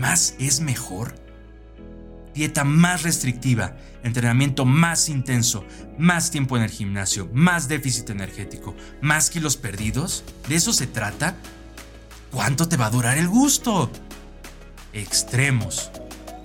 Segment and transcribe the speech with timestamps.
[0.00, 1.14] ¿más es mejor?
[2.34, 5.64] Dieta más restrictiva, entrenamiento más intenso,
[5.98, 10.24] más tiempo en el gimnasio, más déficit energético, más kilos perdidos.
[10.48, 11.36] ¿De eso se trata?
[12.30, 13.90] ¿Cuánto te va a durar el gusto?
[14.92, 15.90] Extremos.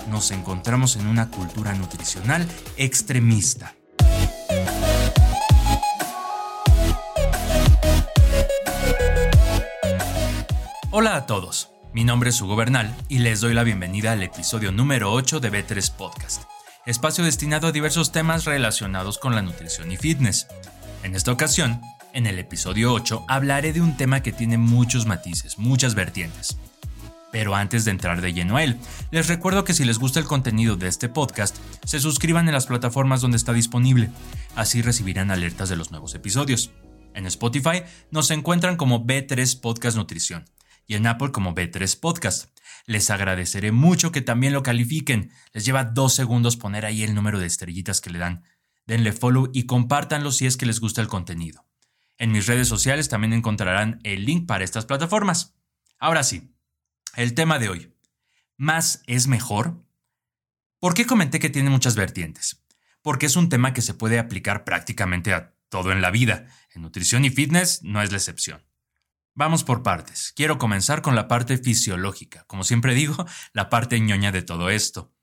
[0.09, 2.45] Nos encontramos en una cultura nutricional
[2.77, 3.75] extremista.
[10.91, 11.74] Hola a todos.
[11.95, 15.49] Mi nombre es Hugo Bernal y les doy la bienvenida al episodio número 8 de
[15.49, 16.43] B3 Podcast,
[16.85, 20.45] espacio destinado a diversos temas relacionados con la nutrición y fitness.
[21.03, 21.79] En esta ocasión,
[22.11, 26.57] en el episodio 8, hablaré de un tema que tiene muchos matices, muchas vertientes.
[27.31, 28.77] Pero antes de entrar de lleno a él,
[29.11, 32.65] les recuerdo que si les gusta el contenido de este podcast, se suscriban en las
[32.65, 34.09] plataformas donde está disponible,
[34.57, 36.71] así recibirán alertas de los nuevos episodios.
[37.13, 40.43] En Spotify nos encuentran como B3 Podcast Nutrición
[40.87, 42.55] y en Apple como B3 Podcast.
[42.85, 45.31] Les agradeceré mucho que también lo califiquen.
[45.53, 48.43] Les lleva dos segundos poner ahí el número de estrellitas que le dan.
[48.85, 51.65] Denle follow y compártanlo si es que les gusta el contenido.
[52.17, 55.55] En mis redes sociales también encontrarán el link para estas plataformas.
[55.97, 56.53] Ahora sí,
[57.15, 57.93] el tema de hoy.
[58.57, 59.83] ¿Más es mejor?
[60.79, 62.63] ¿Por qué comenté que tiene muchas vertientes?
[63.01, 66.47] Porque es un tema que se puede aplicar prácticamente a todo en la vida.
[66.73, 68.63] En nutrición y fitness no es la excepción.
[69.37, 70.31] Vamos por partes.
[70.33, 75.13] Quiero comenzar con la parte fisiológica, como siempre digo, la parte ñoña de todo esto.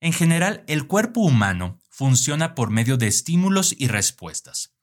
[0.00, 4.76] En general, el cuerpo humano funciona por medio de estímulos y respuestas.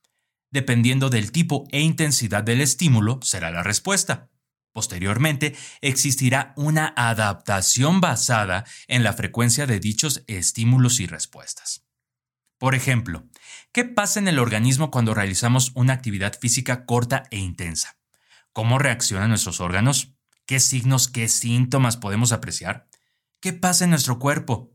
[0.52, 4.30] Dependiendo del tipo e intensidad del estímulo, será la respuesta.
[4.74, 11.86] Posteriormente, existirá una adaptación basada en la frecuencia de dichos estímulos y respuestas.
[12.58, 13.24] Por ejemplo,
[13.72, 18.03] ¿qué pasa en el organismo cuando realizamos una actividad física corta e intensa?
[18.54, 20.14] ¿Cómo reaccionan nuestros órganos?
[20.46, 22.88] ¿Qué signos, qué síntomas podemos apreciar?
[23.40, 24.72] ¿Qué pasa en nuestro cuerpo?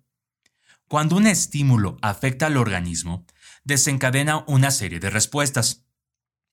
[0.89, 3.25] Cuando un estímulo afecta al organismo,
[3.62, 5.84] desencadena una serie de respuestas.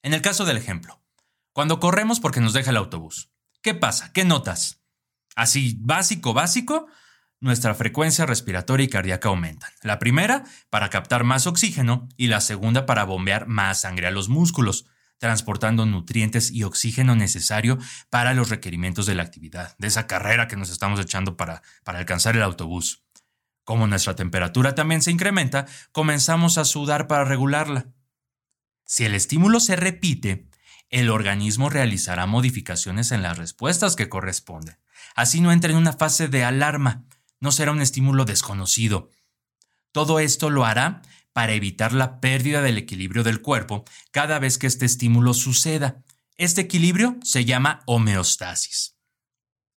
[0.04, 1.02] En el caso del ejemplo,
[1.52, 3.32] cuando corremos porque nos deja el autobús,
[3.64, 4.14] ¿qué pasa?
[4.14, 4.84] ¿Qué notas?
[5.36, 6.88] Así, básico, básico,
[7.40, 9.72] nuestra frecuencia respiratoria y cardíaca aumentan.
[9.82, 14.30] La primera para captar más oxígeno y la segunda para bombear más sangre a los
[14.30, 14.86] músculos,
[15.18, 17.78] transportando nutrientes y oxígeno necesario
[18.10, 22.00] para los requerimientos de la actividad, de esa carrera que nos estamos echando para, para
[22.00, 23.04] alcanzar el autobús.
[23.64, 27.88] Como nuestra temperatura también se incrementa, comenzamos a sudar para regularla.
[28.86, 30.48] Si el estímulo se repite,
[30.90, 34.78] el organismo realizará modificaciones en las respuestas que corresponden.
[35.16, 37.06] Así no entra en una fase de alarma,
[37.40, 39.10] no será un estímulo desconocido.
[39.92, 41.02] Todo esto lo hará
[41.36, 46.02] para evitar la pérdida del equilibrio del cuerpo cada vez que este estímulo suceda.
[46.38, 48.96] Este equilibrio se llama homeostasis.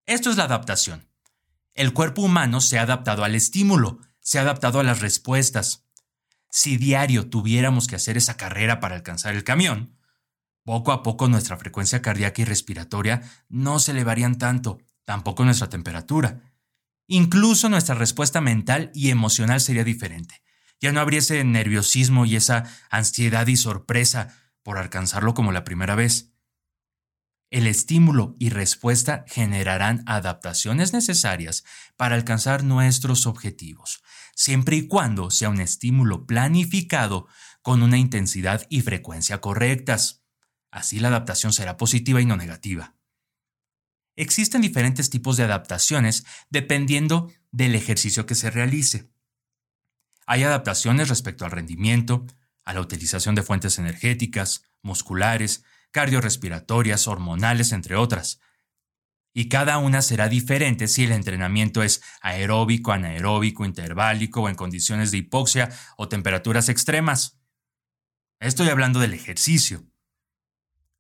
[0.07, 1.11] Esto es la adaptación.
[1.75, 5.85] El cuerpo humano se ha adaptado al estímulo, se ha adaptado a las respuestas.
[6.49, 9.99] Si diario tuviéramos que hacer esa carrera para alcanzar el camión,
[10.63, 16.41] poco a poco nuestra frecuencia cardíaca y respiratoria no se elevarían tanto, tampoco nuestra temperatura.
[17.09, 20.41] Incluso nuestra respuesta mental y emocional sería diferente
[20.81, 25.95] ya no habría ese nerviosismo y esa ansiedad y sorpresa por alcanzarlo como la primera
[25.95, 26.33] vez.
[27.51, 31.65] El estímulo y respuesta generarán adaptaciones necesarias
[31.97, 34.03] para alcanzar nuestros objetivos,
[34.35, 37.27] siempre y cuando sea un estímulo planificado
[37.63, 40.23] con una intensidad y frecuencia correctas.
[40.71, 42.95] Así la adaptación será positiva y no negativa.
[44.15, 49.11] Existen diferentes tipos de adaptaciones dependiendo del ejercicio que se realice.
[50.31, 52.27] Hay adaptaciones respecto al rendimiento,
[52.67, 58.39] a la utilización de fuentes energéticas, musculares, cardiorrespiratorias, hormonales, entre otras.
[59.33, 65.13] Y cada una será diferente si el entrenamiento es aeróbico, anaeróbico, interválico o en condiciones
[65.13, 67.41] de hipoxia o temperaturas extremas.
[68.39, 69.87] Estoy hablando del ejercicio.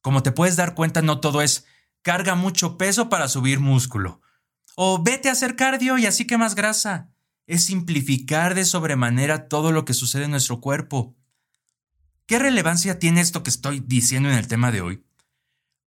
[0.00, 1.66] Como te puedes dar cuenta, no todo es
[2.00, 4.22] carga mucho peso para subir músculo.
[4.74, 7.12] O vete a hacer cardio y así quemas grasa
[7.48, 11.16] es simplificar de sobremanera todo lo que sucede en nuestro cuerpo.
[12.26, 15.04] ¿Qué relevancia tiene esto que estoy diciendo en el tema de hoy?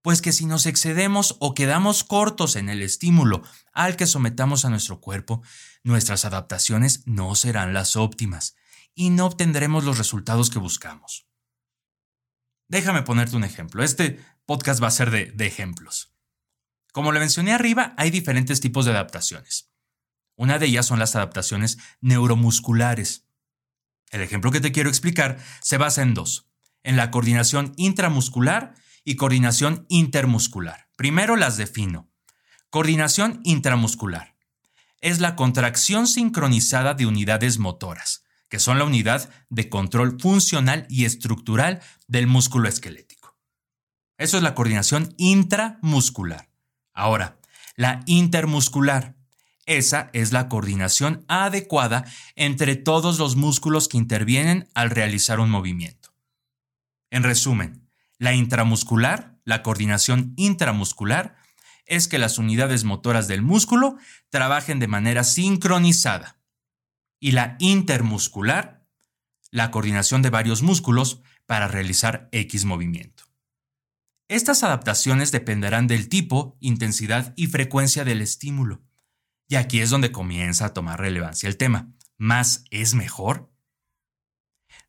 [0.02, 3.44] Pues que si nos excedemos o quedamos cortos en el estímulo
[3.74, 5.44] al que sometamos a nuestro cuerpo,
[5.84, 8.56] nuestras adaptaciones no serán las óptimas
[8.96, 11.28] y no obtendremos los resultados que buscamos.
[12.68, 13.84] Déjame ponerte un ejemplo.
[13.84, 16.12] Este podcast va a ser de, de ejemplos.
[16.92, 19.71] Como le mencioné arriba, hay diferentes tipos de adaptaciones.
[20.42, 23.28] Una de ellas son las adaptaciones neuromusculares.
[24.10, 26.50] El ejemplo que te quiero explicar se basa en dos,
[26.82, 28.74] en la coordinación intramuscular
[29.04, 30.88] y coordinación intermuscular.
[30.96, 32.10] Primero las defino.
[32.72, 34.36] Coordinación intramuscular.
[35.00, 41.06] es la contracción sincronizada de unidades motoras, que son la unidad de control funcional y
[41.06, 43.38] estructural del músculo esquelético.
[44.18, 46.50] Eso es la coordinación intramuscular.
[46.94, 47.40] Ahora,
[47.76, 49.21] la intermuscular.
[49.66, 52.06] Esa es la coordinación adecuada
[52.36, 56.14] entre todos los músculos que intervienen al realizar un movimiento.
[57.12, 57.88] En resumen,
[58.18, 61.36] la intramuscular, la coordinación intramuscular,
[61.86, 63.98] es que las unidades motoras del músculo
[64.30, 66.40] trabajen de manera sincronizada.
[67.20, 68.86] Y la intermuscular,
[69.52, 73.26] la coordinación de varios músculos para realizar X movimiento.
[74.30, 78.82] Estas adaptaciones dependerán del tipo, intensidad y frecuencia del estímulo.
[79.52, 81.94] Y aquí es donde comienza a tomar relevancia el tema.
[82.18, 83.54] ¿Más es mejor?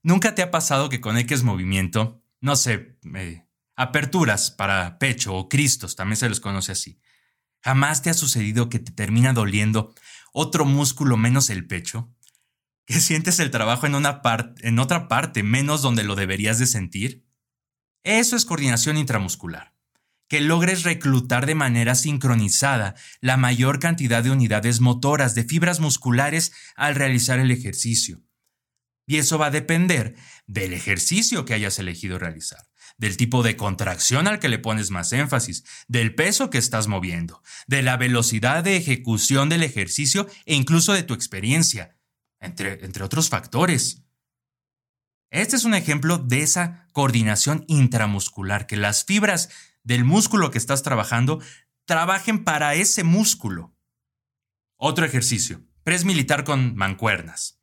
[0.05, 3.45] ¿Nunca te ha pasado que con X movimiento, no sé, eh,
[3.75, 7.01] aperturas para pecho o cristos, también se les conoce así,
[7.61, 9.97] jamás te ha sucedido que te termina doliendo
[10.33, 12.15] otro músculo menos el pecho?
[12.87, 14.23] ¿Que sientes el trabajo en, una
[14.61, 17.27] en otra parte menos donde lo deberías de sentir?
[18.05, 19.75] Eso es coordinación intramuscular.
[20.33, 26.53] Que logres reclutar de manera sincronizada la mayor cantidad de unidades motoras de fibras musculares
[26.75, 28.23] al realizar el ejercicio.
[29.07, 30.15] Y eso va a depender
[30.47, 35.13] del ejercicio que hayas elegido realizar, del tipo de contracción al que le pones más
[35.13, 40.95] énfasis, del peso que estás moviendo, de la velocidad de ejecución del ejercicio e incluso
[40.95, 41.99] de tu experiencia,
[42.41, 44.07] entre, entre otros factores.
[45.31, 49.51] Este es un ejemplo de esa coordinación intramuscular, que las fibras
[49.85, 51.41] del músculo que estás trabajando
[51.85, 53.75] trabajen para ese músculo.
[54.77, 57.61] Otro ejercicio, press militar con mancuernas.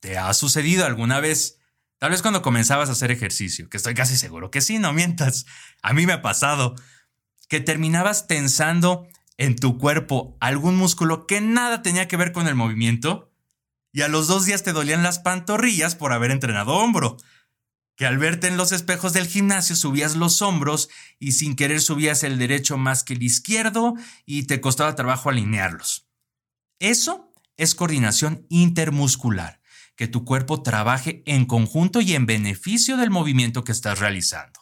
[0.00, 1.58] ¿Te ha sucedido alguna vez?
[1.98, 5.46] Tal vez cuando comenzabas a hacer ejercicio, que estoy casi seguro que sí, no mientas.
[5.82, 6.76] A mí me ha pasado
[7.48, 12.54] que terminabas tensando en tu cuerpo algún músculo que nada tenía que ver con el
[12.54, 13.32] movimiento
[13.92, 17.16] y a los dos días te dolían las pantorrillas por haber entrenado hombro.
[17.98, 22.22] Que al verte en los espejos del gimnasio subías los hombros y sin querer subías
[22.22, 26.08] el derecho más que el izquierdo y te costaba trabajo alinearlos.
[26.78, 29.60] Eso es coordinación intermuscular,
[29.96, 34.60] que tu cuerpo trabaje en conjunto y en beneficio del movimiento que estás realizando.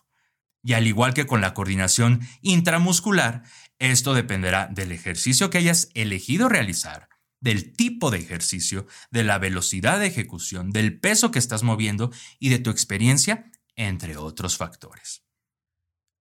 [0.62, 3.42] Y al igual que con la coordinación intramuscular,
[3.78, 7.10] esto dependerá del ejercicio que hayas elegido realizar,
[7.40, 12.48] del tipo de ejercicio, de la velocidad de ejecución, del peso que estás moviendo y
[12.48, 15.22] de tu experiencia, entre otros factores.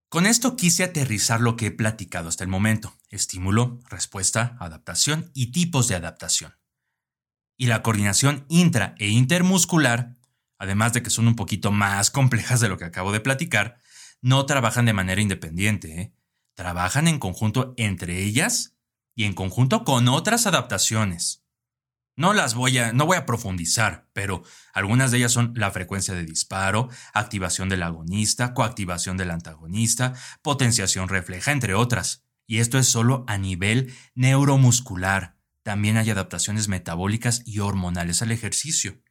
[0.10, 5.52] Con esto quise aterrizar lo que he platicado hasta el momento, estímulo, respuesta, adaptación y
[5.52, 6.56] tipos de adaptación.
[7.58, 10.16] Y la coordinación intra e intermuscular,
[10.58, 13.78] además de que son un poquito más complejas de lo que acabo de platicar,
[14.22, 16.14] no trabajan de manera independiente, ¿eh?
[16.54, 18.75] trabajan en conjunto entre ellas
[19.16, 21.46] y en conjunto con otras adaptaciones.
[22.18, 26.14] No las voy a, no voy a profundizar, pero algunas de ellas son la frecuencia
[26.14, 32.24] de disparo, activación del agonista, coactivación del antagonista, potenciación refleja, entre otras.
[32.48, 35.36] Y esto es solo a nivel neuromuscular.
[35.64, 39.02] También hay adaptaciones metabólicas y hormonales al ejercicio.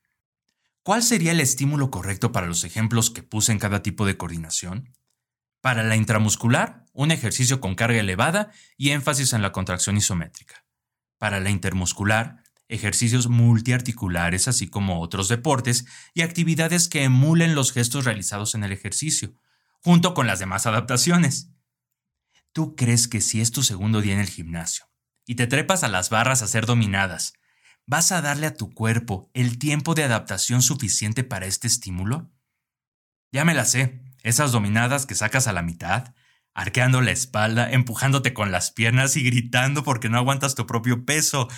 [0.82, 4.94] ¿Cuál sería el estímulo correcto para los ejemplos que puse en cada tipo de coordinación?
[5.64, 10.66] Para la intramuscular, un ejercicio con carga elevada y énfasis en la contracción isométrica.
[11.16, 18.04] Para la intermuscular, ejercicios multiarticulares, así como otros deportes y actividades que emulen los gestos
[18.04, 19.32] realizados en el ejercicio,
[19.80, 21.48] junto con las demás adaptaciones.
[22.52, 24.84] ¿Tú crees que si es tu segundo día en el gimnasio
[25.24, 27.32] y te trepas a las barras a ser dominadas,
[27.86, 32.30] vas a darle a tu cuerpo el tiempo de adaptación suficiente para este estímulo?
[33.32, 36.14] Ya me la sé, esas dominadas que sacas a la mitad,
[36.54, 41.48] arqueando la espalda, empujándote con las piernas y gritando porque no aguantas tu propio peso.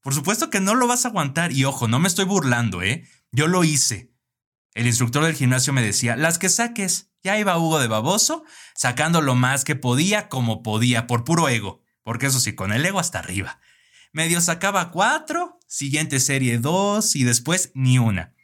[0.00, 3.06] Por supuesto que no lo vas a aguantar y ojo, no me estoy burlando, ¿eh?
[3.32, 4.12] Yo lo hice.
[4.74, 7.10] El instructor del gimnasio me decía, las que saques.
[7.24, 8.42] Ya iba Hugo de baboso,
[8.74, 11.80] sacando lo más que podía como podía, por puro ego.
[12.02, 13.60] Porque eso sí, con el ego hasta arriba.
[14.12, 18.34] Medio sacaba cuatro, siguiente serie dos y después ni una.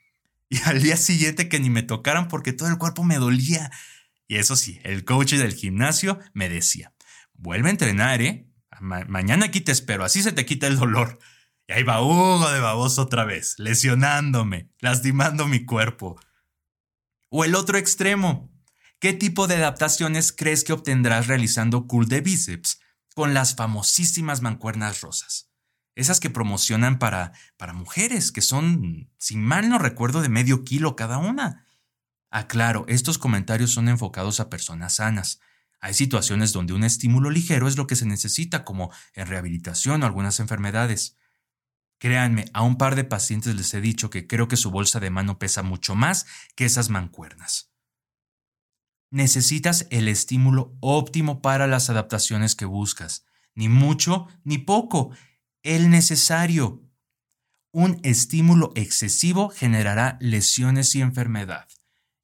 [0.51, 3.71] Y al día siguiente que ni me tocaran porque todo el cuerpo me dolía.
[4.27, 6.95] Y eso sí, el coach del gimnasio me decía,
[7.35, 8.49] vuelve a entrenar, ¿eh?
[8.81, 11.19] mañana aquí te espero, así se te quita el dolor.
[11.67, 16.19] Y ahí va Hugo de baboso otra vez, lesionándome, lastimando mi cuerpo.
[17.31, 18.51] O el otro extremo.
[19.01, 22.81] ¿Qué tipo de adaptaciones crees que obtendrás realizando cool de bíceps
[23.15, 25.48] con las famosísimas mancuernas rosas?
[25.99, 30.95] Esas que promocionan para, para mujeres, que son, sin mal no recuerdo, de medio kilo
[30.95, 31.67] cada una.
[32.31, 35.41] Aclaro, estos comentarios son enfocados a personas sanas.
[35.81, 40.07] Hay situaciones donde un estímulo ligero es lo que se necesita, como en rehabilitación o
[40.07, 41.17] algunas enfermedades.
[41.99, 45.11] Créanme, a un par de pacientes les he dicho que creo que su bolsa de
[45.11, 47.73] mano pesa mucho más que esas mancuernas.
[49.11, 53.25] Necesitas el estímulo óptimo para las adaptaciones que buscas,
[53.57, 55.11] ni mucho ni poco,
[55.69, 56.83] el necesario.
[57.73, 61.69] Un estímulo excesivo generará lesiones y enfermedad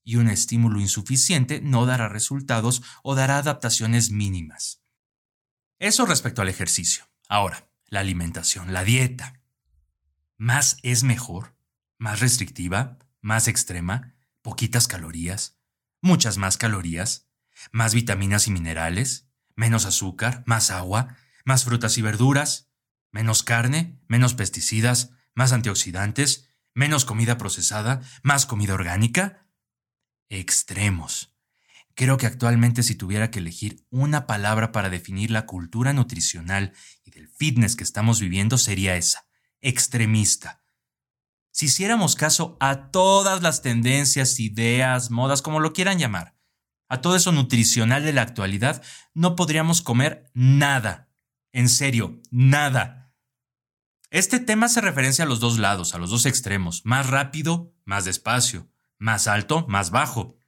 [0.03, 4.83] y un estímulo insuficiente no dará resultados o dará adaptaciones mínimas.
[5.79, 7.05] Eso respecto al ejercicio.
[7.29, 9.43] Ahora, la alimentación, la dieta.
[10.39, 11.55] ¿Más es mejor?
[11.99, 12.99] ¿Más restrictiva?
[13.21, 14.15] ¿Más extrema?
[14.41, 15.59] ¿Poquitas calorías?
[16.01, 17.29] ¿Muchas más calorías?
[17.73, 19.29] ¿Más vitaminas y minerales?
[19.55, 20.45] ¿Menos azúcar?
[20.47, 21.17] ¿Más agua?
[21.45, 22.71] ¿Más frutas y verduras?
[23.15, 24.01] ¿Menos carne?
[24.09, 25.13] ¿Menos pesticidas?
[25.37, 26.49] ¿Más antioxidantes?
[26.75, 28.01] ¿Menos comida procesada?
[28.25, 29.47] ¿Más comida orgánica?
[30.29, 31.33] extremos.
[31.95, 36.73] Creo que actualmente si tuviera que elegir una palabra para definir la cultura nutricional
[37.05, 39.29] y del fitness que estamos viviendo sería esa,
[39.61, 40.65] extremista.
[41.53, 46.37] Si hiciéramos caso a todas las tendencias, ideas, modas, como lo quieran llamar,
[46.89, 51.13] a todo eso nutricional de la actualidad, no podríamos comer nada.
[51.53, 53.04] En serio, nada.
[54.15, 58.05] Este tema se referencia a los dos lados, a los dos extremos, más rápido, más
[58.05, 60.39] despacio más alto, más bajo.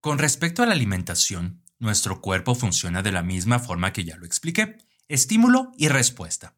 [0.00, 4.26] Con respecto a la alimentación, nuestro cuerpo funciona de la misma forma que ya lo
[4.26, 6.56] expliqué, estímulo y respuesta.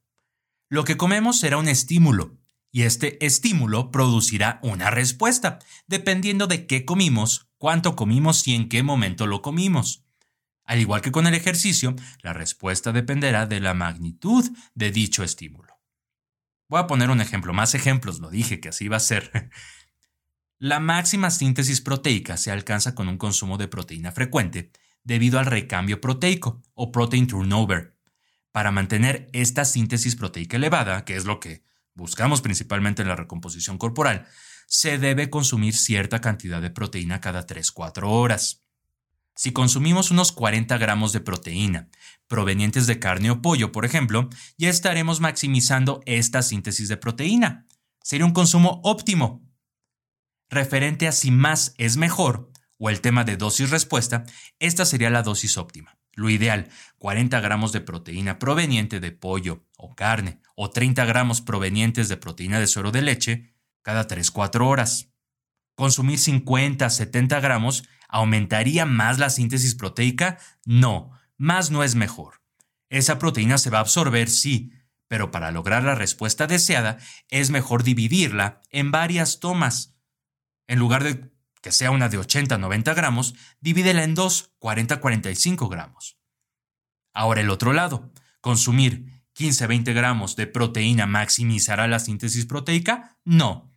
[0.70, 2.38] Lo que comemos será un estímulo,
[2.72, 8.82] y este estímulo producirá una respuesta, dependiendo de qué comimos, cuánto comimos y en qué
[8.82, 10.04] momento lo comimos.
[10.64, 15.69] Al igual que con el ejercicio, la respuesta dependerá de la magnitud de dicho estímulo.
[16.70, 19.50] Voy a poner un ejemplo, más ejemplos, lo dije que así iba a ser.
[20.58, 24.70] La máxima síntesis proteica se alcanza con un consumo de proteína frecuente
[25.02, 27.96] debido al recambio proteico o protein turnover.
[28.52, 33.76] Para mantener esta síntesis proteica elevada, que es lo que buscamos principalmente en la recomposición
[33.76, 34.28] corporal,
[34.68, 38.64] se debe consumir cierta cantidad de proteína cada 3-4 horas.
[39.34, 41.88] Si consumimos unos 40 gramos de proteína
[42.26, 47.66] provenientes de carne o pollo, por ejemplo, ya estaremos maximizando esta síntesis de proteína.
[48.02, 49.42] Sería un consumo óptimo,
[50.48, 54.24] referente a si más es mejor, o el tema de dosis-respuesta,
[54.58, 55.98] esta sería la dosis óptima.
[56.14, 56.68] Lo ideal,
[56.98, 62.58] 40 gramos de proteína proveniente de pollo o carne, o 30 gramos provenientes de proteína
[62.58, 65.12] de suero de leche, cada 3-4 horas.
[65.74, 70.38] ¿Consumir 50-70 gramos aumentaría más la síntesis proteica?
[70.64, 72.42] No, más no es mejor.
[72.88, 74.72] Esa proteína se va a absorber, sí,
[75.08, 76.98] pero para lograr la respuesta deseada
[77.28, 79.94] es mejor dividirla en varias tomas
[80.70, 86.16] en lugar de que sea una de 80-90 gramos, divídela en dos, 40-45 gramos.
[87.12, 93.18] Ahora el otro lado, consumir 15-20 gramos de proteína maximizará la síntesis proteica?
[93.24, 93.72] No.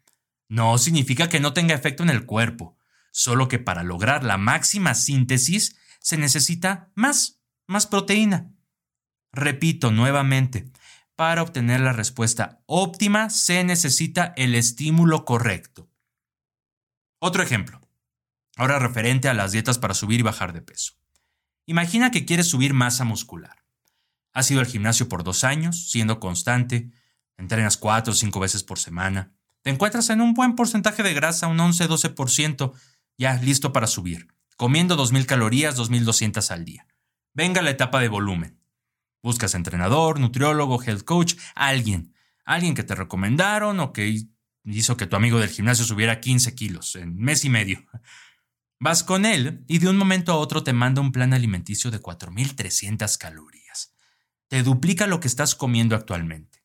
[0.47, 2.77] No significa que no tenga efecto en el cuerpo,
[3.13, 8.51] solo que para lograr la máxima síntesis se necesita más, más proteína.
[9.31, 10.71] Repito nuevamente,
[11.15, 15.89] para obtener la respuesta óptima se necesita el estímulo correcto.
[17.19, 17.79] Otro ejemplo.
[18.55, 20.93] Ahora referente a las dietas para subir y bajar de peso.
[21.65, 23.63] Imagina que quieres subir masa muscular.
[24.33, 26.91] Has ido al gimnasio por dos años, siendo constante,
[27.37, 31.47] entrenas cuatro o cinco veces por semana, te encuentras en un buen porcentaje de grasa,
[31.47, 32.73] un 11-12%,
[33.17, 34.27] ya listo para subir,
[34.57, 36.87] comiendo 2.000 calorías, 2.200 al día.
[37.33, 38.59] Venga la etapa de volumen.
[39.21, 42.13] Buscas entrenador, nutriólogo, health coach, alguien,
[42.45, 44.27] alguien que te recomendaron o que
[44.65, 47.85] hizo que tu amigo del gimnasio subiera 15 kilos en mes y medio.
[48.79, 52.01] Vas con él y de un momento a otro te manda un plan alimenticio de
[52.01, 53.93] 4.300 calorías.
[54.49, 56.63] Te duplica lo que estás comiendo actualmente.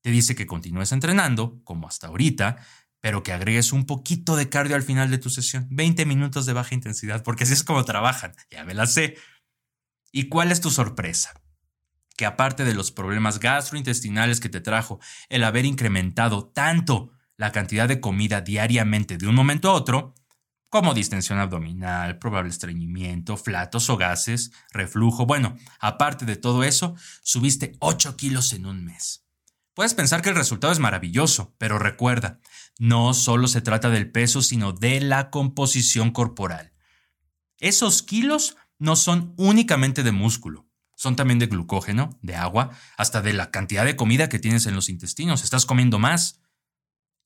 [0.00, 2.64] Te dice que continúes entrenando, como hasta ahorita,
[3.00, 5.66] pero que agregues un poquito de cardio al final de tu sesión.
[5.70, 8.34] 20 minutos de baja intensidad, porque así es como trabajan.
[8.50, 9.16] Ya me la sé.
[10.10, 11.40] ¿Y cuál es tu sorpresa?
[12.16, 17.86] Que aparte de los problemas gastrointestinales que te trajo el haber incrementado tanto la cantidad
[17.86, 20.14] de comida diariamente de un momento a otro,
[20.68, 27.76] como distensión abdominal, probable estreñimiento, flatos o gases, reflujo, bueno, aparte de todo eso, subiste
[27.78, 29.27] 8 kilos en un mes.
[29.78, 32.40] Puedes pensar que el resultado es maravilloso, pero recuerda,
[32.80, 36.72] no solo se trata del peso, sino de la composición corporal.
[37.60, 43.32] Esos kilos no son únicamente de músculo, son también de glucógeno, de agua, hasta de
[43.34, 45.44] la cantidad de comida que tienes en los intestinos.
[45.44, 46.40] Estás comiendo más.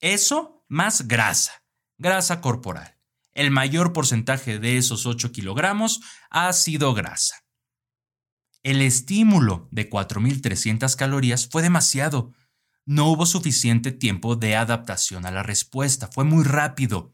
[0.01, 1.65] Eso más grasa,
[1.97, 2.99] grasa corporal.
[3.33, 7.47] El mayor porcentaje de esos 8 kilogramos ha sido grasa.
[8.63, 12.35] El estímulo de 4.300 calorías fue demasiado.
[12.85, 17.13] No hubo suficiente tiempo de adaptación a la respuesta, fue muy rápido.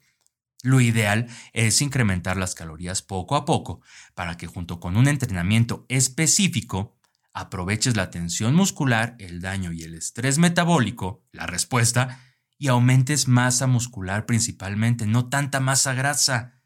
[0.62, 3.80] Lo ideal es incrementar las calorías poco a poco
[4.14, 6.96] para que junto con un entrenamiento específico
[7.32, 12.20] aproveches la tensión muscular, el daño y el estrés metabólico, la respuesta,
[12.58, 16.60] y aumentes masa muscular principalmente, no tanta masa grasa.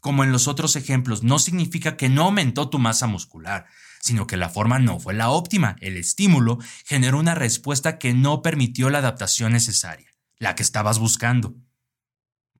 [0.00, 3.66] Como en los otros ejemplos, no significa que no aumentó tu masa muscular,
[4.00, 5.76] sino que la forma no fue la óptima.
[5.80, 11.56] El estímulo generó una respuesta que no permitió la adaptación necesaria, la que estabas buscando.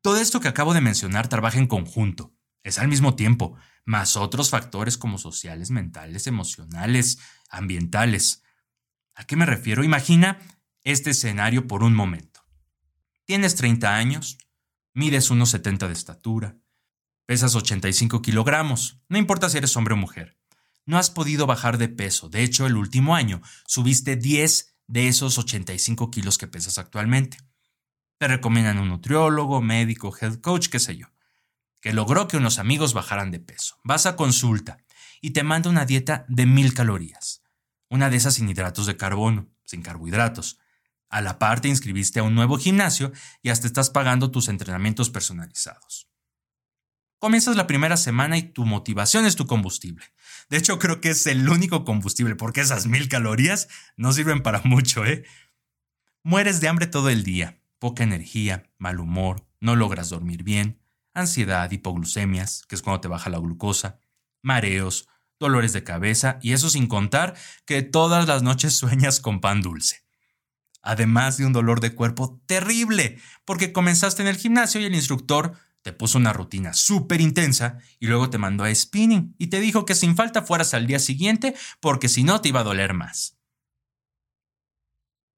[0.02, 4.50] Todo esto que acabo de mencionar trabaja en conjunto, es al mismo tiempo, más otros
[4.50, 7.18] factores como sociales, mentales, emocionales,
[7.48, 8.42] ambientales.
[9.14, 9.82] ¿A qué me refiero?
[9.84, 10.38] Imagina
[10.84, 12.40] este escenario por un momento.
[13.24, 14.38] Tienes 30 años,
[14.94, 16.58] mides unos 70 de estatura,
[17.26, 20.37] pesas 85 kilogramos, no importa si eres hombre o mujer.
[20.88, 25.36] No has podido bajar de peso, de hecho el último año subiste 10 de esos
[25.36, 27.36] 85 kilos que pesas actualmente.
[28.16, 31.08] Te recomiendan un nutriólogo, médico, health coach, qué sé yo,
[31.82, 33.76] que logró que unos amigos bajaran de peso.
[33.84, 34.78] Vas a consulta
[35.20, 37.42] y te manda una dieta de mil calorías.
[37.90, 40.58] Una de esas sin hidratos de carbono, sin carbohidratos.
[41.10, 45.10] A la par te inscribiste a un nuevo gimnasio y hasta estás pagando tus entrenamientos
[45.10, 46.08] personalizados.
[47.18, 50.04] Comienzas la primera semana y tu motivación es tu combustible.
[50.50, 54.60] De hecho, creo que es el único combustible porque esas mil calorías no sirven para
[54.62, 55.24] mucho, ¿eh?
[56.22, 60.80] Mueres de hambre todo el día, poca energía, mal humor, no logras dormir bien,
[61.12, 63.98] ansiedad, hipoglucemias, que es cuando te baja la glucosa,
[64.40, 65.08] mareos,
[65.40, 67.34] dolores de cabeza y eso sin contar
[67.64, 70.04] que todas las noches sueñas con pan dulce.
[70.82, 75.58] Además de un dolor de cuerpo terrible, porque comenzaste en el gimnasio y el instructor
[75.88, 79.86] te puso una rutina súper intensa y luego te mandó a spinning y te dijo
[79.86, 83.38] que sin falta fueras al día siguiente porque si no te iba a doler más.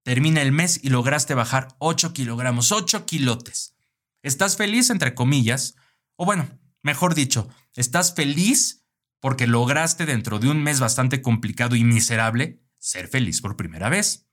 [0.03, 3.77] Termina el mes y lograste bajar 8 kilogramos, 8 kilotes.
[4.25, 5.77] ¿Estás feliz, entre comillas?
[6.17, 6.49] O bueno,
[6.83, 8.85] mejor dicho, ¿estás feliz
[9.21, 14.27] porque lograste dentro de un mes bastante complicado y miserable ser feliz por primera vez?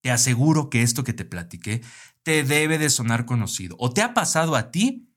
[0.00, 1.82] Te aseguro que esto que te platiqué
[2.22, 3.74] te debe de sonar conocido.
[3.80, 5.07] O te ha pasado a ti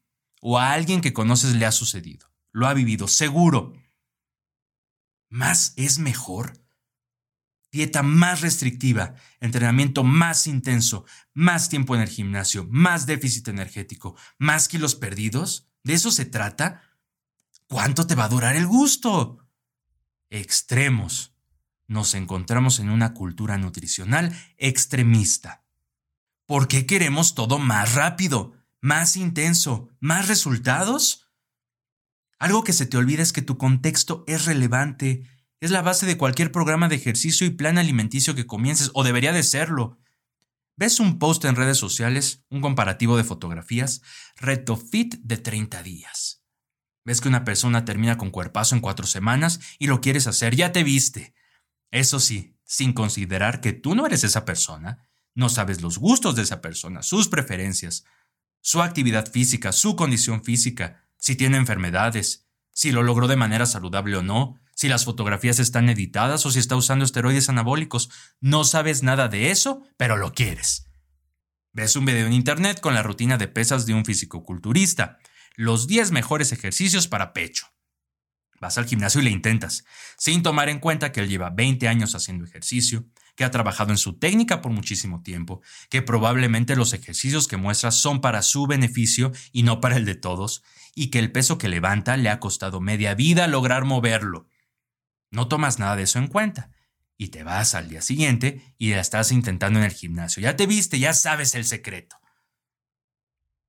[0.42, 2.30] o a alguien que conoces le ha sucedido.
[2.52, 3.74] Lo ha vivido, seguro.
[5.30, 6.62] ¿Más es mejor?
[7.72, 14.68] dieta más restrictiva, entrenamiento más intenso, más tiempo en el gimnasio, más déficit energético, más
[14.68, 15.70] kilos perdidos.
[15.84, 16.84] ¿De eso se trata?
[17.68, 19.48] ¿Cuánto te va a durar el gusto?
[20.30, 21.34] Extremos.
[21.88, 25.64] Nos encontramos en una cultura nutricional extremista.
[26.46, 31.28] ¿Por qué queremos todo más rápido, más intenso, más resultados?
[32.40, 35.24] Algo que se te olvida es que tu contexto es relevante
[35.62, 39.32] es la base de cualquier programa de ejercicio y plan alimenticio que comiences, o debería
[39.32, 40.00] de serlo.
[40.76, 44.02] ¿Ves un post en redes sociales, un comparativo de fotografías?
[44.38, 46.44] Reto fit de 30 días.
[47.06, 50.56] ¿Ves que una persona termina con cuerpazo en cuatro semanas y lo quieres hacer?
[50.56, 51.36] Ya te viste.
[51.92, 56.42] Eso sí, sin considerar que tú no eres esa persona, no sabes los gustos de
[56.42, 58.04] esa persona, sus preferencias,
[58.62, 64.18] su actividad física, su condición física, si tiene enfermedades, si lo logró de manera saludable
[64.18, 68.10] o no, si las fotografías están editadas o si está usando esteroides anabólicos.
[68.40, 70.88] No sabes nada de eso, pero lo quieres.
[71.74, 75.20] Ves un video en internet con la rutina de pesas de un fisicoculturista,
[75.56, 77.68] los 10 mejores ejercicios para pecho.
[78.62, 79.86] Vas al gimnasio y le intentas,
[80.18, 83.98] sin tomar en cuenta que él lleva 20 años haciendo ejercicio, que ha trabajado en
[83.98, 89.32] su técnica por muchísimo tiempo, que probablemente los ejercicios que muestra son para su beneficio
[89.52, 90.62] y no para el de todos,
[90.94, 94.48] y que el peso que levanta le ha costado media vida lograr moverlo.
[95.32, 96.70] No tomas nada de eso en cuenta.
[97.18, 100.44] Y te vas al día siguiente y la estás intentando en el gimnasio.
[100.44, 102.18] Ya te viste, ya sabes el secreto.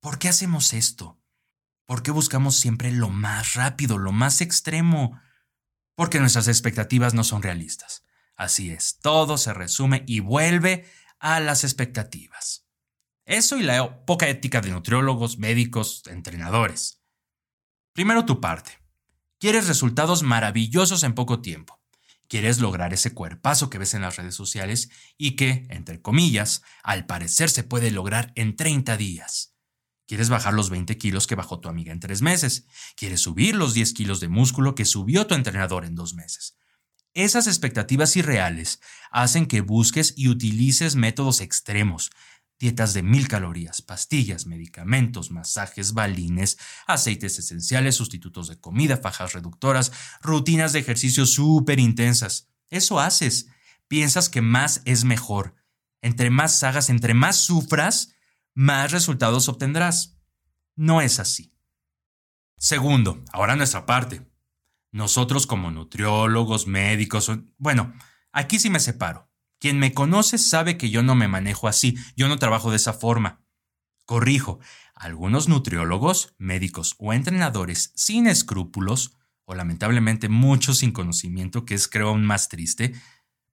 [0.00, 1.22] ¿Por qué hacemos esto?
[1.87, 5.21] ¿Por qué buscamos siempre lo más rápido, lo más extremo?
[5.95, 8.05] Porque nuestras expectativas no son realistas.
[8.37, 10.87] Así es, todo se resume y vuelve
[11.18, 12.66] a las expectativas.
[13.25, 17.03] Eso y la poca ética de nutriólogos, médicos, entrenadores.
[17.92, 18.79] Primero tu parte.
[19.38, 21.81] Quieres resultados maravillosos en poco tiempo.
[22.29, 27.07] Quieres lograr ese cuerpazo que ves en las redes sociales y que, entre comillas, al
[27.07, 29.52] parecer se puede lograr en 30 días.
[30.12, 32.66] Quieres bajar los 20 kilos que bajó tu amiga en tres meses.
[32.96, 36.59] Quieres subir los 10 kilos de músculo que subió tu entrenador en dos meses.
[37.14, 42.11] Esas expectativas irreales hacen que busques y utilices métodos extremos,
[42.59, 49.92] dietas de mil calorías, pastillas, medicamentos, masajes, balines, aceites esenciales, sustitutos de comida, fajas reductoras,
[50.20, 52.51] rutinas de ejercicio súper intensas.
[52.68, 53.46] Eso haces.
[53.88, 55.55] Piensas que más es mejor.
[56.03, 58.12] Entre más hagas, entre más sufras,
[58.55, 60.19] más resultados obtendrás.
[60.77, 61.55] No es así.
[62.57, 64.27] Segundo, ahora nuestra parte.
[64.93, 67.95] Nosotros como nutriólogos, médicos, bueno,
[68.31, 69.31] aquí sí me separo.
[69.59, 72.93] Quien me conoce sabe que yo no me manejo así, yo no trabajo de esa
[72.93, 73.45] forma.
[74.05, 74.59] Corrijo,
[74.95, 82.09] algunos nutriólogos, médicos o entrenadores sin escrúpulos, o lamentablemente muchos sin conocimiento, que es creo
[82.09, 82.95] aún más triste,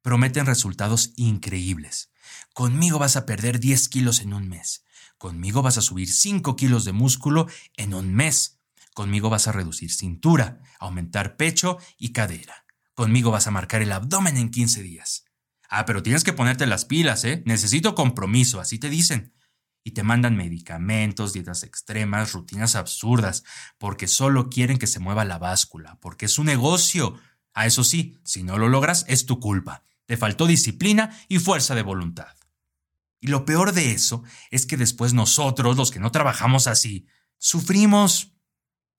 [0.02, 2.12] prometen resultados increíbles.
[2.60, 4.84] Conmigo vas a perder 10 kilos en un mes.
[5.18, 8.60] Conmigo vas a subir 5 kilos de músculo en un mes.
[8.94, 12.66] Conmigo vas a reducir cintura, aumentar pecho y cadera.
[12.96, 15.24] Conmigo vas a marcar el abdomen en 15 días.
[15.70, 17.44] Ah, pero tienes que ponerte las pilas, ¿eh?
[17.46, 19.34] Necesito compromiso, así te dicen.
[19.86, 23.46] Y te mandan medicamentos, dietas extremas, rutinas absurdas,
[23.78, 27.18] porque solo quieren que se mueva la báscula, porque es un negocio.
[27.54, 29.86] Ah, eso sí, si no lo logras, es tu culpa.
[30.08, 32.39] Te faltó disciplina y fuerza de voluntad.
[33.20, 37.06] Y lo peor de eso es que después nosotros, los que no trabajamos así,
[37.38, 38.34] sufrimos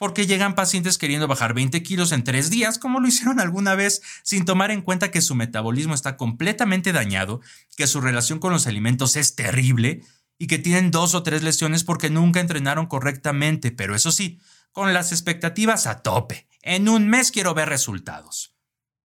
[0.01, 4.01] porque llegan pacientes queriendo bajar 20 kilos en tres días, como lo hicieron alguna vez,
[4.23, 7.43] sin tomar en cuenta que su metabolismo está completamente dañado,
[7.77, 10.03] que su relación con los alimentos es terrible
[10.39, 14.41] y que tienen dos o tres lesiones porque nunca entrenaron correctamente, pero eso sí,
[14.73, 16.49] con las expectativas a tope.
[16.63, 18.57] En un mes quiero ver resultados.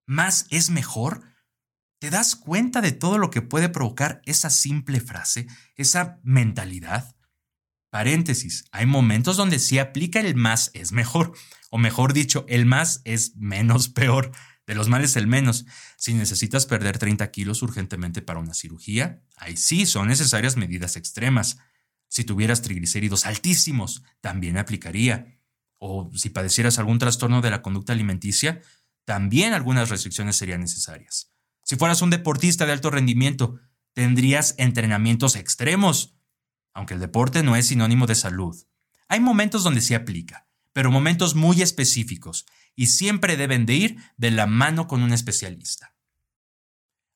[0.05, 1.34] ¿Más es mejor?
[2.05, 7.15] ¿Te das cuenta de todo lo que puede provocar esa simple frase, esa mentalidad?
[7.89, 11.33] Paréntesis, hay momentos donde sí aplica el más es mejor,
[11.71, 14.31] o mejor dicho, el más es menos peor.
[14.67, 15.65] De los males el menos.
[15.97, 21.57] Si necesitas perder 30 kilos urgentemente para una cirugía, ahí sí son necesarias medidas extremas.
[22.07, 25.39] Si tuvieras triglicéridos altísimos, también aplicaría.
[25.79, 28.61] O si padecieras algún trastorno de la conducta alimenticia,
[29.05, 31.34] también algunas restricciones serían necesarias.
[31.65, 33.59] Si fueras un deportista de alto rendimiento,
[33.93, 36.15] tendrías entrenamientos extremos
[36.75, 38.55] aunque el deporte no es sinónimo de salud.
[39.07, 44.29] Hay momentos donde se aplica, pero momentos muy específicos, y siempre deben de ir de
[44.29, 45.95] la mano con un especialista.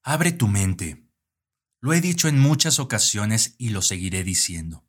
[0.02, 1.06] Abre tu mente.
[1.82, 4.86] Lo he dicho en muchas ocasiones y lo seguiré diciendo.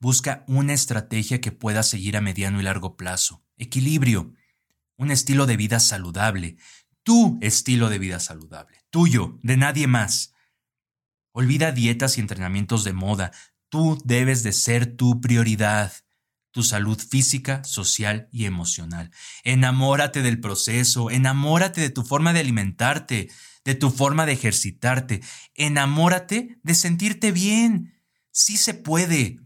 [0.00, 3.44] Busca una estrategia que pueda seguir a mediano y largo plazo.
[3.58, 4.32] Equilibrio.
[4.96, 6.56] Un estilo de vida saludable.
[7.02, 8.83] Tu estilo de vida saludable.
[8.94, 10.34] Tuyo, de nadie más.
[11.32, 13.32] Olvida dietas y entrenamientos de moda.
[13.68, 15.92] Tú debes de ser tu prioridad,
[16.52, 19.10] tu salud física, social y emocional.
[19.42, 23.30] Enamórate del proceso, enamórate de tu forma de alimentarte,
[23.64, 25.22] de tu forma de ejercitarte,
[25.54, 28.00] enamórate de sentirte bien.
[28.30, 29.40] Sí se puede.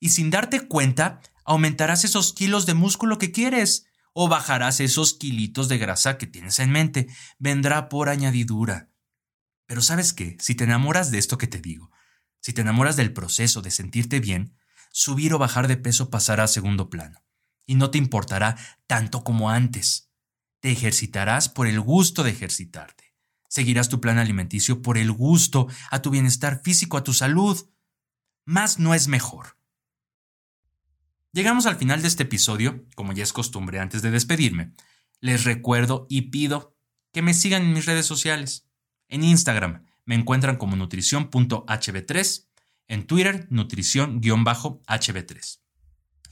[0.00, 5.68] Y sin darte cuenta, aumentarás esos kilos de músculo que quieres o bajarás esos kilitos
[5.68, 7.08] de grasa que tienes en mente.
[7.38, 8.90] Vendrá por añadidura.
[9.66, 11.90] Pero sabes qué, si te enamoras de esto que te digo,
[12.40, 14.56] si te enamoras del proceso de sentirte bien,
[14.90, 17.24] subir o bajar de peso pasará a segundo plano,
[17.66, 20.10] y no te importará tanto como antes.
[20.60, 23.14] Te ejercitarás por el gusto de ejercitarte.
[23.48, 27.68] Seguirás tu plan alimenticio por el gusto a tu bienestar físico, a tu salud.
[28.44, 29.58] Más no es mejor.
[31.34, 34.74] Llegamos al final de este episodio, como ya es costumbre antes de despedirme.
[35.20, 36.76] Les recuerdo y pido
[37.10, 38.68] que me sigan en mis redes sociales.
[39.08, 42.48] En Instagram, me encuentran como nutrición.hb3,
[42.88, 45.60] en Twitter nutrición-hb3.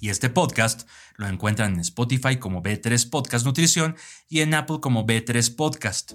[0.00, 0.86] Y este podcast
[1.16, 3.96] lo encuentran en Spotify como B3 Podcast Nutrición
[4.28, 6.12] y en Apple como B3 Podcast.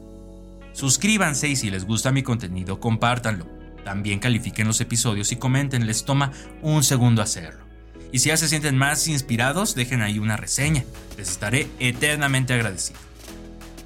[0.73, 3.47] Suscríbanse y si les gusta mi contenido, compártanlo.
[3.83, 7.64] También califiquen los episodios y comenten, les toma un segundo hacerlo.
[8.11, 10.83] Y si ya se sienten más inspirados, dejen ahí una reseña.
[11.17, 12.99] Les estaré eternamente agradecido.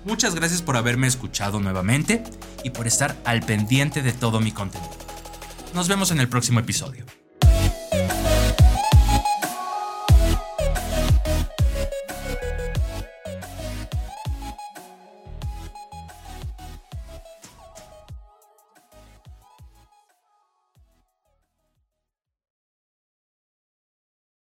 [0.06, 2.24] Muchas gracias por haberme escuchado nuevamente
[2.64, 4.92] y por estar al pendiente de todo mi contenido.
[5.74, 7.19] Nos vemos en el próximo episodio.